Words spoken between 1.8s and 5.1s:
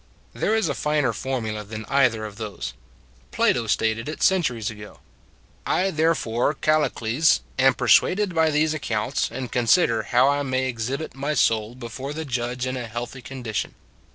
either of these. Plato stated it, centuries ago: